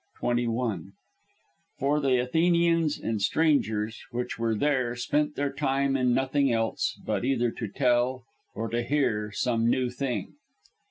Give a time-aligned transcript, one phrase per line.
[0.17, 0.93] 21:
[1.77, 7.23] "For the Athenians and strangers which were there spent their time in nothing else, but
[7.23, 8.25] either to tell,
[8.55, 10.33] or to hear some new thing!"